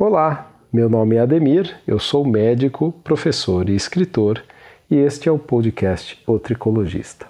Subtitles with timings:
[0.00, 4.40] Olá, meu nome é Ademir, eu sou médico, professor e escritor
[4.88, 7.26] e este é o podcast O Tricologista.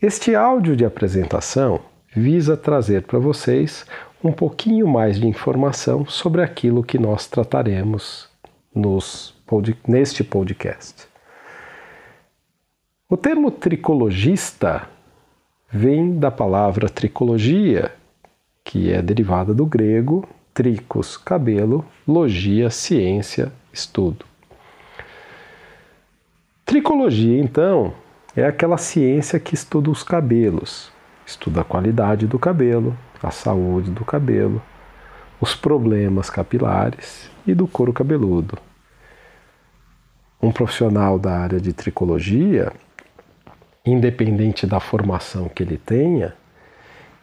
[0.00, 1.80] Este áudio de apresentação
[2.14, 3.84] visa trazer para vocês
[4.22, 8.28] um pouquinho mais de informação sobre aquilo que nós trataremos
[8.72, 9.34] nos,
[9.88, 11.08] neste podcast.
[13.10, 14.88] O termo tricologista
[15.68, 17.90] vem da palavra tricologia,
[18.62, 20.24] que é derivada do grego
[20.54, 24.24] tricos, cabelo, logia, ciência, estudo.
[26.64, 27.92] Tricologia, então,
[28.36, 30.92] é aquela ciência que estuda os cabelos,
[31.26, 34.62] estuda a qualidade do cabelo, a saúde do cabelo,
[35.40, 38.56] os problemas capilares e do couro cabeludo.
[40.40, 42.72] Um profissional da área de tricologia
[43.84, 46.34] independente da formação que ele tenha,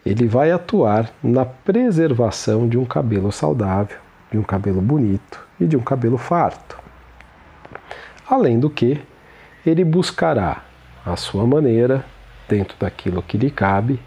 [0.05, 3.98] ele vai atuar na preservação de um cabelo saudável,
[4.31, 6.79] de um cabelo bonito e de um cabelo farto.
[8.27, 8.99] Além do que,
[9.65, 10.63] ele buscará,
[11.05, 12.05] a sua maneira,
[12.48, 13.99] dentro daquilo que lhe cabe,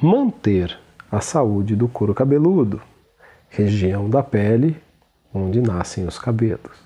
[0.00, 0.78] manter
[1.10, 2.80] a saúde do couro cabeludo,
[3.48, 4.76] região da pele
[5.32, 6.85] onde nascem os cabelos.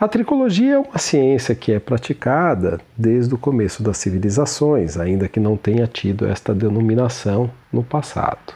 [0.00, 5.38] A tricologia é uma ciência que é praticada desde o começo das civilizações, ainda que
[5.38, 8.54] não tenha tido esta denominação no passado.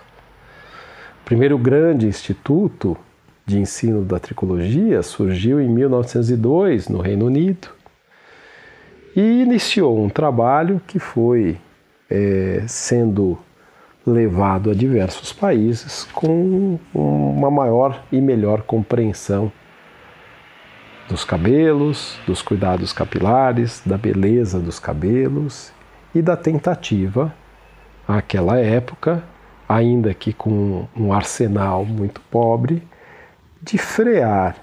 [1.20, 2.96] O primeiro grande instituto
[3.44, 7.68] de ensino da tricologia surgiu em 1902 no Reino Unido
[9.14, 11.58] e iniciou um trabalho que foi
[12.08, 13.38] é, sendo
[14.06, 19.52] levado a diversos países com uma maior e melhor compreensão
[21.08, 25.72] dos cabelos, dos cuidados capilares, da beleza dos cabelos
[26.14, 27.34] e da tentativa,
[28.06, 29.22] àquela época,
[29.68, 32.82] ainda que com um arsenal muito pobre,
[33.62, 34.56] de frear,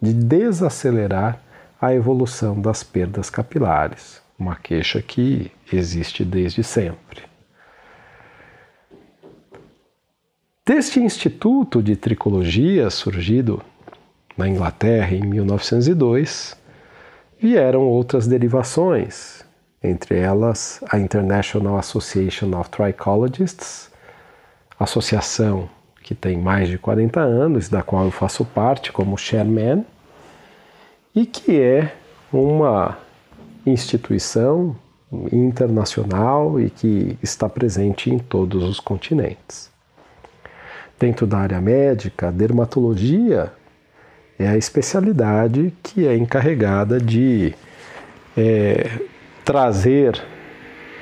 [0.00, 1.40] de desacelerar
[1.80, 7.22] a evolução das perdas capilares, uma queixa que existe desde sempre.
[10.66, 13.62] Deste Instituto de Tricologia, surgido
[14.40, 16.56] na Inglaterra em 1902,
[17.38, 19.44] vieram outras derivações,
[19.82, 23.90] entre elas a International Association of Trichologists,
[24.78, 25.68] associação
[26.02, 29.84] que tem mais de 40 anos, da qual eu faço parte como chairman,
[31.14, 31.92] e que é
[32.32, 32.96] uma
[33.66, 34.74] instituição
[35.30, 39.70] internacional e que está presente em todos os continentes.
[40.98, 43.52] Dentro da área médica, a dermatologia
[44.40, 47.54] é a especialidade que é encarregada de
[48.34, 48.98] é,
[49.44, 50.18] trazer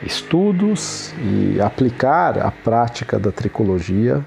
[0.02, 4.26] estudos e aplicar a prática da tricologia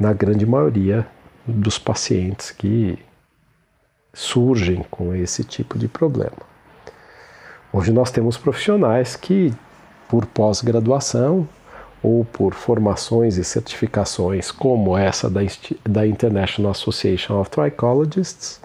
[0.00, 1.06] na grande maioria
[1.46, 2.98] dos pacientes que
[4.14, 6.50] surgem com esse tipo de problema.
[7.70, 9.52] Hoje nós temos profissionais que,
[10.08, 11.46] por pós-graduação,
[12.02, 15.40] ou por formações e certificações como essa da,
[15.88, 18.60] da International Association of Trichologists,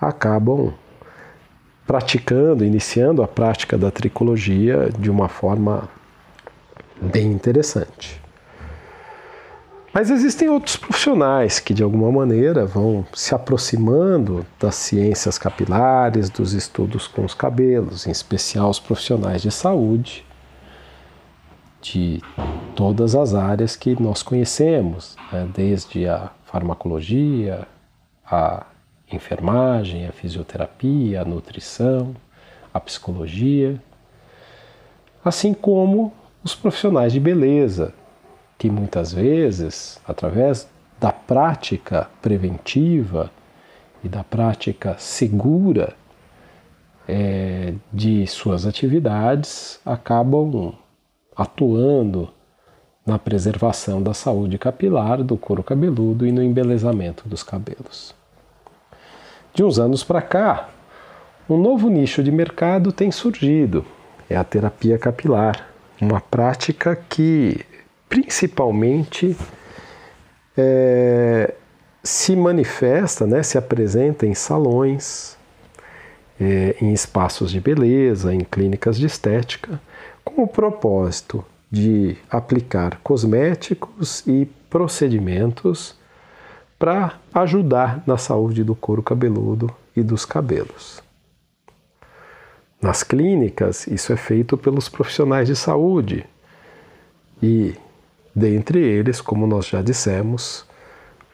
[0.00, 0.74] acabam
[1.86, 5.88] praticando, iniciando a prática da tricologia de uma forma
[7.00, 8.20] bem interessante.
[9.92, 16.54] Mas existem outros profissionais que, de alguma maneira, vão se aproximando das ciências capilares, dos
[16.54, 20.24] estudos com os cabelos, em especial os profissionais de saúde,
[21.82, 22.22] de
[22.74, 25.48] todas as áreas que nós conhecemos, né?
[25.52, 27.66] desde a farmacologia,
[28.24, 28.64] a
[29.12, 32.14] enfermagem, a fisioterapia, a nutrição,
[32.72, 33.78] a psicologia,
[35.24, 36.12] assim como
[36.42, 37.92] os profissionais de beleza,
[38.56, 40.68] que muitas vezes, através
[41.00, 43.30] da prática preventiva
[44.04, 45.94] e da prática segura
[47.08, 50.74] é, de suas atividades, acabam
[51.36, 52.28] atuando
[53.04, 58.14] na preservação da saúde capilar do couro cabeludo e no embelezamento dos cabelos.
[59.52, 60.68] De uns anos para cá,
[61.48, 63.84] um novo nicho de mercado tem surgido,
[64.30, 65.68] é a terapia capilar,
[66.00, 67.60] uma prática que
[68.08, 69.36] principalmente
[70.56, 71.54] é,
[72.02, 75.36] se manifesta, né, se apresenta em salões,
[76.40, 79.80] é, em espaços de beleza, em clínicas de estética
[80.32, 85.94] com o propósito de aplicar cosméticos e procedimentos
[86.78, 91.02] para ajudar na saúde do couro cabeludo e dos cabelos.
[92.80, 96.26] Nas clínicas, isso é feito pelos profissionais de saúde
[97.40, 97.74] e
[98.34, 100.66] dentre eles, como nós já dissemos,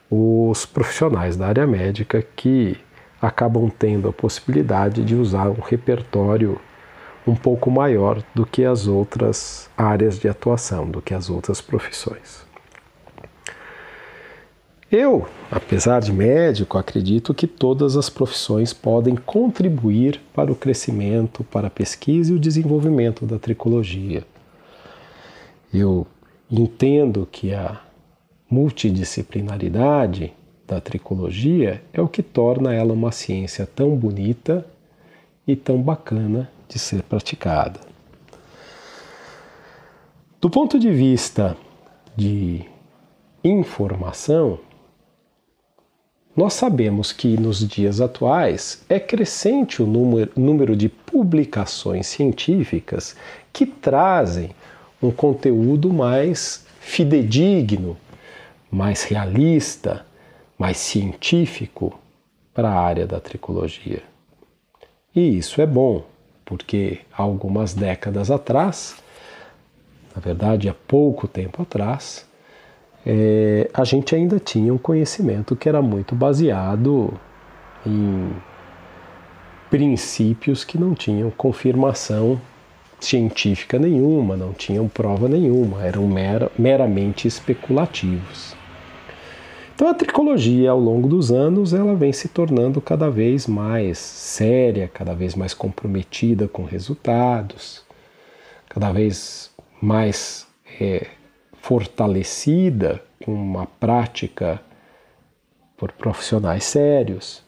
[0.09, 2.77] os profissionais da área médica que
[3.21, 6.59] acabam tendo a possibilidade de usar um repertório
[7.29, 12.47] um pouco maior do que as outras áreas de atuação, do que as outras profissões.
[14.91, 21.67] Eu, apesar de médico, acredito que todas as profissões podem contribuir para o crescimento, para
[21.67, 24.23] a pesquisa e o desenvolvimento da tricologia.
[25.71, 26.07] Eu
[26.49, 27.79] entendo que a
[28.49, 30.33] multidisciplinaridade
[30.67, 34.65] da tricologia é o que torna ela uma ciência tão bonita
[35.45, 37.81] e tão bacana de ser praticada.
[40.39, 41.57] Do ponto de vista
[42.15, 42.63] de
[43.43, 44.59] informação,
[46.35, 53.17] nós sabemos que nos dias atuais é crescente o número, de publicações científicas
[53.51, 54.51] que trazem
[55.01, 57.97] um conteúdo mais fidedigno,
[58.71, 60.05] mais realista,
[60.57, 61.99] mais científico
[62.53, 64.03] para a área da tricologia.
[65.13, 66.05] E isso é bom,
[66.49, 68.95] porque algumas décadas atrás,
[70.15, 72.27] na verdade há pouco tempo atrás,
[73.05, 77.13] é, a gente ainda tinha um conhecimento que era muito baseado
[77.85, 78.31] em
[79.69, 82.41] princípios que não tinham confirmação
[82.99, 88.55] científica nenhuma, não tinham prova nenhuma, eram mera, meramente especulativos.
[89.79, 94.89] Então a tricologia ao longo dos anos ela vem se tornando cada vez mais séria,
[94.93, 97.81] cada vez mais comprometida com resultados,
[98.67, 99.49] cada vez
[99.81, 100.45] mais
[100.81, 101.07] é,
[101.61, 104.61] fortalecida com uma prática
[105.77, 107.41] por profissionais sérios,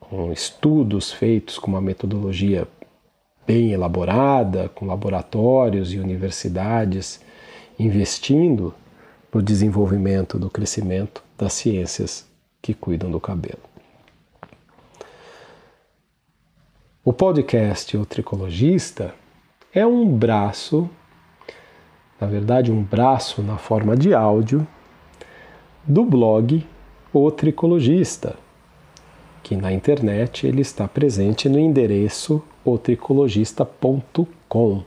[0.00, 2.66] com estudos feitos com uma metodologia
[3.46, 7.20] bem elaborada, com laboratórios e universidades
[7.78, 8.74] investindo
[9.32, 12.28] no desenvolvimento do crescimento das ciências
[12.60, 13.62] que cuidam do cabelo.
[17.04, 19.14] O podcast O Tricologista
[19.72, 20.90] é um braço
[22.20, 24.66] na verdade, um braço na forma de áudio
[25.82, 26.62] do blog
[27.12, 28.36] O Tricologista,
[29.42, 34.82] que na internet ele está presente no endereço otricologista.com.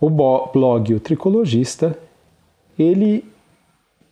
[0.00, 1.98] O blog O Tricologista,
[2.78, 3.30] ele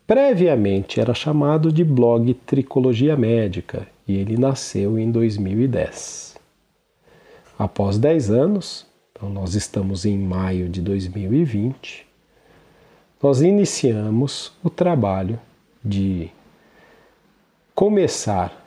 [0.07, 6.37] previamente era chamado de blog Tricologia Médica e ele nasceu em 2010.
[7.59, 8.87] Após 10 anos,
[9.17, 12.07] então, nós estamos em maio de 2020.
[13.23, 15.41] Nós iniciamos o trabalho
[15.83, 16.31] de
[17.75, 18.63] começar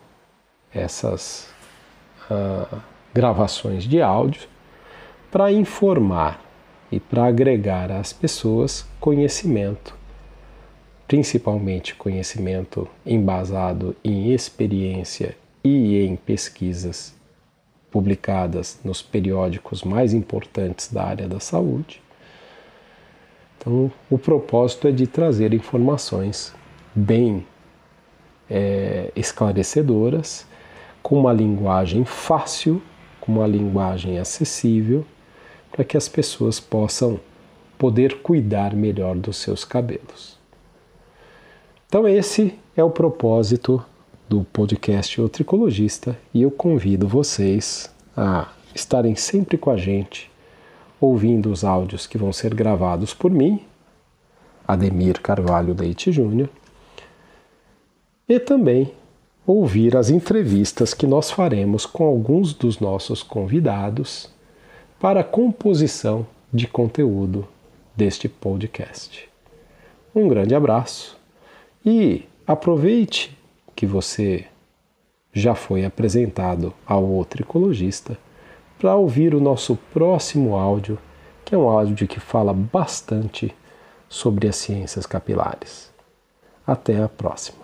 [0.73, 1.53] essas
[2.31, 2.81] uh,
[3.13, 4.49] gravações de áudio
[5.29, 6.43] para informar
[6.91, 9.95] e para agregar às pessoas conhecimento,
[11.09, 17.15] principalmente conhecimento embasado em experiência e em pesquisas
[17.89, 21.99] publicadas nos periódicos mais importantes da área da saúde.
[23.57, 26.53] Então, o propósito é de trazer informações
[26.93, 27.43] bem
[28.47, 30.45] é, esclarecedoras,
[31.01, 32.79] com uma linguagem fácil,
[33.19, 35.03] com uma linguagem acessível,
[35.71, 37.19] para que as pessoas possam
[37.79, 40.38] poder cuidar melhor dos seus cabelos.
[41.89, 43.83] Então, esse é o propósito
[44.29, 50.29] do podcast O Tricologista e eu convido vocês a estarem sempre com a gente,
[51.01, 53.65] ouvindo os áudios que vão ser gravados por mim,
[54.67, 56.47] Ademir Carvalho Leite Júnior,
[58.27, 58.93] e também
[59.43, 64.31] ouvir as entrevistas que nós faremos com alguns dos nossos convidados
[64.99, 67.47] para a composição de conteúdo
[67.95, 69.27] deste podcast.
[70.13, 71.18] Um grande abraço
[71.85, 73.37] e aproveite
[73.75, 74.45] que você
[75.31, 78.17] já foi apresentado ao outro ecologista
[78.77, 80.97] para ouvir o nosso próximo áudio,
[81.45, 83.53] que é um áudio que fala bastante
[84.07, 85.91] sobre as ciências capilares.
[86.65, 87.58] Até a próxima.